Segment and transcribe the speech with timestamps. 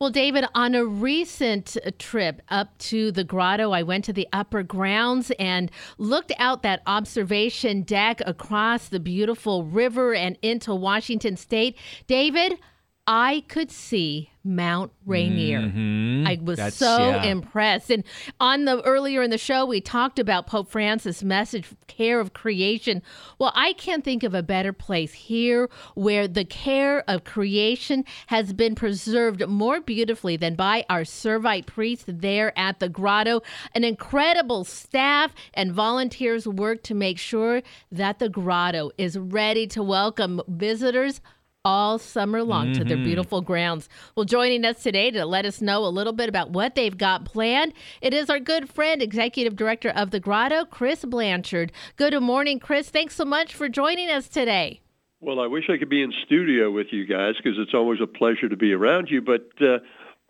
[0.00, 4.28] Well, David, on a recent uh, trip up to the grotto, I went to the
[4.32, 11.36] upper grounds and looked out that observation deck across the beautiful river and into Washington
[11.36, 11.76] state.
[12.06, 12.60] David,
[13.10, 15.60] I could see Mount Rainier.
[15.60, 16.26] Mm-hmm.
[16.26, 17.22] I was That's- so yeah.
[17.24, 17.90] impressed.
[17.90, 18.04] And
[18.38, 23.02] on the earlier in the show, we talked about Pope Francis' message, care of creation.
[23.38, 28.52] Well, I can't think of a better place here where the care of creation has
[28.52, 33.40] been preserved more beautifully than by our Servite priest there at the grotto.
[33.74, 39.82] An incredible staff and volunteers work to make sure that the grotto is ready to
[39.82, 41.22] welcome visitors
[41.68, 43.90] all summer long to their beautiful grounds.
[44.16, 47.26] Well, joining us today to let us know a little bit about what they've got
[47.26, 51.70] planned, it is our good friend, Executive Director of the Grotto, Chris Blanchard.
[51.96, 52.88] Good morning, Chris.
[52.88, 54.80] Thanks so much for joining us today.
[55.20, 58.06] Well, I wish I could be in studio with you guys because it's always a
[58.06, 59.80] pleasure to be around you, but uh,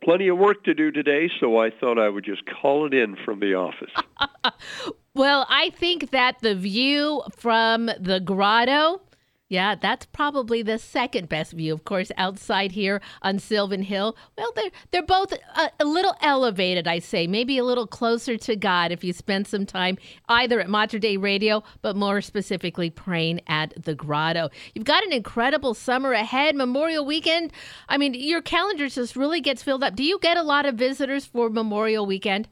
[0.02, 3.14] plenty of work to do today, so I thought I would just call it in
[3.24, 3.92] from the office.
[5.18, 9.00] Well, I think that the view from the grotto,
[9.48, 14.14] yeah, that's probably the second best view, of course, outside here on Sylvan Hill.
[14.36, 18.56] Well, they're they're both a, a little elevated, I say, maybe a little closer to
[18.56, 19.96] God if you spend some time
[20.28, 24.50] either at Mater Dei Radio, but more specifically praying at the grotto.
[24.74, 27.52] You've got an incredible summer ahead, Memorial Weekend.
[27.88, 29.96] I mean, your calendar just really gets filled up.
[29.96, 32.48] Do you get a lot of visitors for Memorial Weekend?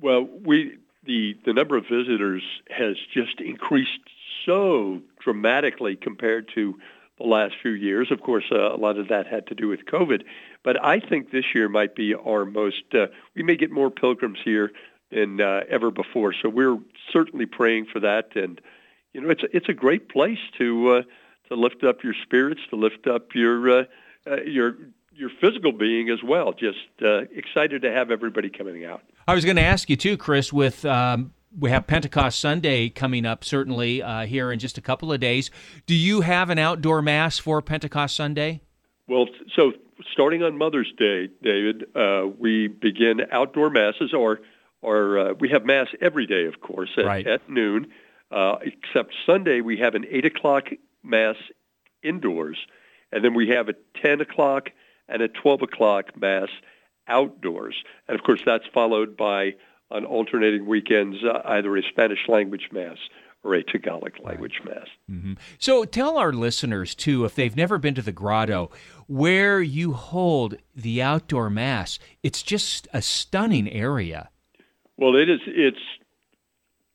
[0.00, 4.00] Well, we the the number of visitors has just increased
[4.44, 6.78] so dramatically compared to
[7.18, 8.10] the last few years.
[8.10, 10.22] Of course, uh, a lot of that had to do with COVID,
[10.62, 12.82] but I think this year might be our most.
[12.92, 14.72] Uh, we may get more pilgrims here
[15.10, 16.78] than uh, ever before, so we're
[17.12, 18.34] certainly praying for that.
[18.34, 18.60] And
[19.12, 21.02] you know, it's it's a great place to uh,
[21.48, 23.84] to lift up your spirits, to lift up your uh,
[24.26, 24.76] uh, your
[25.16, 26.52] your physical being as well.
[26.52, 29.02] Just uh, excited to have everybody coming out.
[29.26, 30.52] I was going to ask you too, Chris.
[30.52, 35.12] With um, we have Pentecost Sunday coming up, certainly uh, here in just a couple
[35.12, 35.50] of days.
[35.86, 38.60] Do you have an outdoor mass for Pentecost Sunday?
[39.06, 39.72] Well, so
[40.12, 44.40] starting on Mother's Day, David, uh, we begin outdoor masses, or
[44.82, 47.26] or uh, we have mass every day, of course, at, Right.
[47.26, 47.86] at noon.
[48.30, 50.68] Uh, except Sunday, we have an eight o'clock
[51.02, 51.36] mass
[52.02, 52.58] indoors,
[53.12, 54.70] and then we have a ten o'clock
[55.08, 56.48] and a twelve o'clock mass
[57.08, 57.76] outdoors,
[58.08, 59.54] and of course that's followed by
[59.90, 62.96] on alternating weekends uh, either a Spanish language mass
[63.44, 64.88] or a Tagalog language mass.
[65.58, 68.70] So tell our listeners too, if they've never been to the grotto,
[69.06, 71.98] where you hold the outdoor mass.
[72.22, 74.30] It's just a stunning area.
[74.96, 75.40] Well, it is.
[75.46, 75.76] It's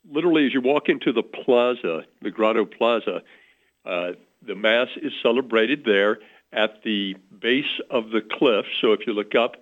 [0.09, 3.21] literally as you walk into the plaza, the Grotto Plaza.
[3.85, 6.17] Uh, the mass is celebrated there
[6.51, 8.65] at the base of the cliff.
[8.81, 9.57] So if you look up,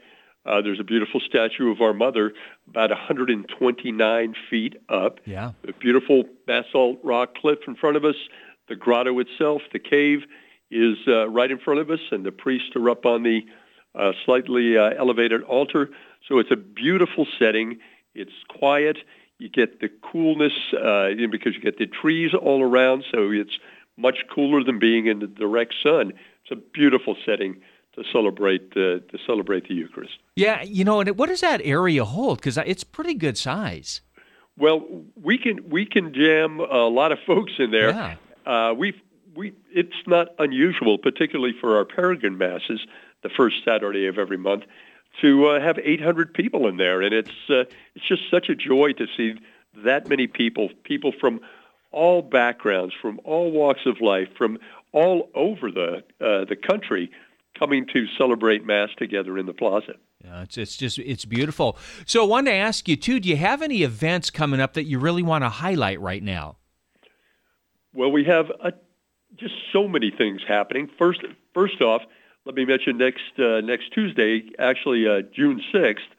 [0.46, 2.34] uh, there's a beautiful statue of our mother,
[2.70, 5.20] about 129 feet up.
[5.26, 5.52] Yeah.
[5.64, 8.16] The beautiful basalt rock cliff in front of us.
[8.70, 10.24] The grotto itself, the cave,
[10.72, 13.46] is uh, right in front of us, and the priests are up on the
[13.96, 15.90] uh, slightly uh, elevated altar.
[16.28, 17.80] So it's a beautiful setting.
[18.14, 18.98] It's quiet.
[19.40, 23.60] You get the coolness uh, because you get the trees all around, so it's
[23.98, 26.14] much cooler than being in the direct sun.
[26.50, 27.62] It's a beautiful setting
[27.96, 30.14] to celebrate uh, to celebrate the Eucharist.
[30.36, 32.40] Yeah, you know, and what does that area hold?
[32.40, 34.02] Because it's pretty good size.
[34.58, 34.86] Well,
[35.22, 37.90] we can we can jam a lot of folks in there.
[37.90, 38.16] Yeah.
[38.46, 38.94] Uh, we
[39.36, 42.86] we it's not unusual, particularly for our peregrine masses,
[43.24, 44.64] the first Saturday of every month,
[45.22, 47.66] to uh, have 800 people in there, and it's uh,
[47.96, 49.36] it's just such a joy to see
[49.84, 51.40] that many people, people from
[52.02, 54.52] all backgrounds, from all walks of life, from
[54.92, 55.92] all over the
[56.22, 57.06] uh, the country,
[57.60, 59.96] coming to celebrate Mass together in the plaza.
[60.24, 61.78] Yeah, it's it's just it's beautiful.
[62.06, 63.20] So I wanted to ask you too.
[63.20, 66.58] Do you have any events coming up that you really want to highlight right now?
[67.94, 68.72] Well, we have a,
[69.44, 70.90] just so many things happening.
[70.98, 71.22] First,
[71.54, 72.02] first off,
[72.46, 76.10] let me mention next uh, next Tuesday, actually uh, June sixth.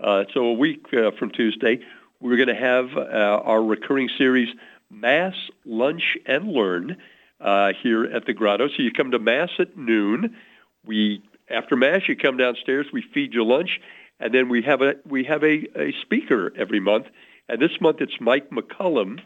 [0.00, 1.80] Uh, so a week uh, from Tuesday,
[2.20, 4.48] we're going to have uh, our recurring series,
[4.90, 6.96] Mass, Lunch, and Learn,
[7.40, 8.68] uh, here at the Grotto.
[8.68, 10.36] So you come to Mass at noon.
[10.84, 12.86] We after Mass, you come downstairs.
[12.92, 13.80] We feed you lunch,
[14.20, 17.06] and then we have a we have a, a speaker every month.
[17.48, 19.20] And this month it's Mike McCullum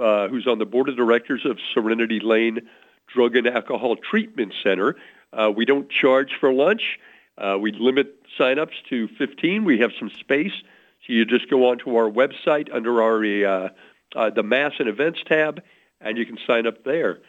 [0.00, 2.68] uh, who's on the board of directors of Serenity Lane
[3.12, 4.96] Drug and Alcohol Treatment Center.
[5.32, 6.98] Uh, we don't charge for lunch.
[7.36, 9.64] Uh, we limit signups to 15.
[9.64, 10.52] We have some space,
[11.06, 13.68] so you just go onto our website under our uh,
[14.14, 15.62] uh, the Mass and Events tab,
[16.00, 17.20] and you can sign up there.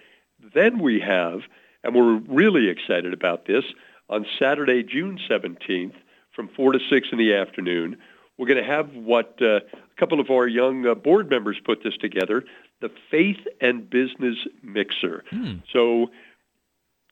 [0.54, 1.42] Then we have,
[1.84, 3.64] and we're really excited about this,
[4.10, 5.94] on Saturday, June 17th,
[6.36, 7.98] from 4 to 6 in the afternoon.
[8.38, 11.84] We're going to have what uh, a couple of our young uh, board members put
[11.84, 12.44] this together,
[12.82, 15.24] the Faith and Business Mixer.
[15.30, 15.54] Hmm.
[15.72, 16.12] So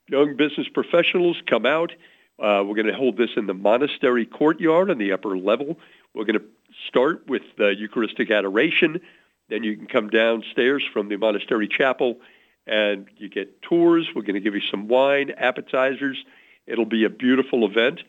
[0.09, 1.91] young business professionals come out.
[2.39, 5.77] Uh, we're going to hold this in the monastery courtyard on the upper level.
[6.13, 6.45] We're going to
[6.87, 8.99] start with the Eucharistic adoration.
[9.49, 12.19] Then you can come downstairs from the monastery chapel
[12.65, 14.07] and you get tours.
[14.15, 16.23] We're going to give you some wine, appetizers.
[16.65, 18.01] It'll be a beautiful event.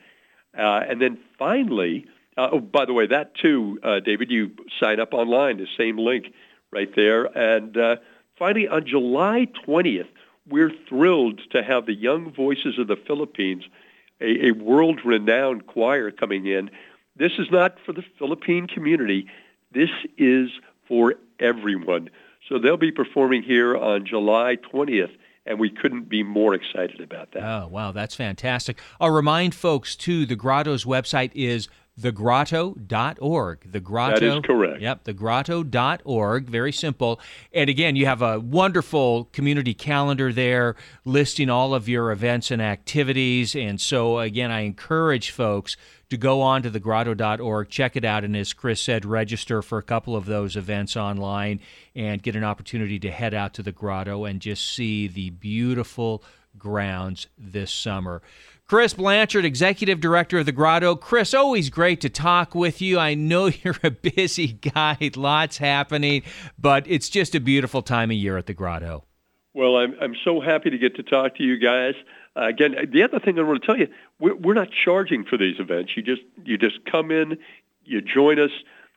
[0.56, 5.00] Uh, and then finally, uh, oh, by the way, that too, uh, David, you sign
[5.00, 6.32] up online, the same link
[6.72, 7.24] right there.
[7.36, 7.96] And uh,
[8.38, 10.08] finally, on July 20th,
[10.48, 13.64] we're thrilled to have the Young Voices of the Philippines,
[14.20, 16.70] a, a world-renowned choir coming in.
[17.16, 19.26] This is not for the Philippine community.
[19.72, 20.50] This is
[20.88, 22.10] for everyone.
[22.48, 25.16] So they'll be performing here on July 20th
[25.46, 27.42] and we couldn't be more excited about that.
[27.42, 28.78] Oh, wow, that's fantastic.
[29.00, 31.68] I'll remind folks, too, the Grotto's website is
[32.00, 33.70] thegrotto.org.
[33.70, 34.20] The Grotto.
[34.20, 34.80] That is correct.
[34.80, 36.48] Yep, thegrotto.org.
[36.48, 37.20] Very simple.
[37.52, 42.60] And again, you have a wonderful community calendar there listing all of your events and
[42.60, 43.54] activities.
[43.54, 45.76] And so, again, I encourage folks
[46.14, 49.82] to go on to thegrotto.org, check it out, and as Chris said, register for a
[49.82, 51.60] couple of those events online
[51.94, 56.22] and get an opportunity to head out to the grotto and just see the beautiful
[56.56, 58.22] grounds this summer.
[58.66, 60.96] Chris Blanchard, Executive Director of the Grotto.
[60.96, 62.98] Chris, always great to talk with you.
[62.98, 66.22] I know you're a busy guy, lots happening,
[66.58, 69.04] but it's just a beautiful time of year at the Grotto.
[69.52, 71.94] Well, I'm, I'm so happy to get to talk to you guys.
[72.36, 73.88] Uh, again, the other thing I want to tell you,
[74.18, 75.96] we're, we're not charging for these events.
[75.96, 77.38] You just you just come in,
[77.84, 78.50] you join us.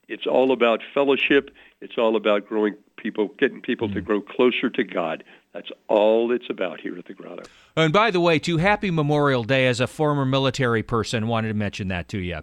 [0.07, 1.51] It's all about fellowship.
[1.81, 3.93] It's all about growing people, getting people mm.
[3.93, 5.23] to grow closer to God.
[5.53, 7.43] That's all it's about here at the Grotto.
[7.75, 11.27] And by the way, too, happy Memorial Day as a former military person.
[11.27, 12.39] Wanted to mention that to you.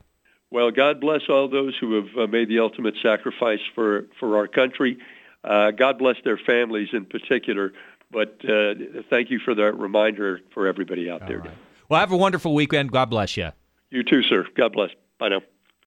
[0.50, 4.46] Well, God bless all those who have uh, made the ultimate sacrifice for, for our
[4.46, 4.98] country.
[5.42, 7.72] Uh, God bless their families in particular.
[8.14, 8.74] But uh,
[9.10, 11.40] thank you for that reminder for everybody out all there.
[11.40, 11.50] Right.
[11.88, 12.92] Well, have a wonderful weekend.
[12.92, 13.50] God bless you.
[13.90, 14.46] You too, sir.
[14.56, 14.90] God bless.
[15.18, 15.42] Bye now.